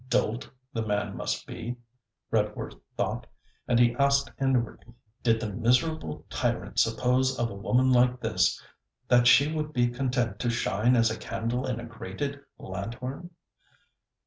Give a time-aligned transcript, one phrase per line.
[0.09, 1.75] Dolt, the man must be,
[2.31, 3.27] Redworth thought;
[3.67, 8.59] and he asked inwardly, Did the miserable tyrant suppose of a woman like this,
[9.09, 13.29] that she would be content to shine as a candle in a grated lanthorn?